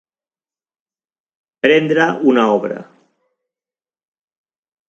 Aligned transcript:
Prendre 1.67 2.09
una 2.31 2.49
obra. 2.57 2.81